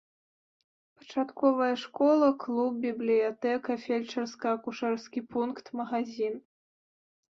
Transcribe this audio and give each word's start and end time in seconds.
Пачатковая 1.01 1.75
школа, 1.83 2.29
клуб, 2.45 2.73
бібліятэка, 2.87 3.71
фельчарска 3.87 4.47
акушэрскі 4.59 5.19
пункт, 5.33 5.65
магазін. 5.83 6.33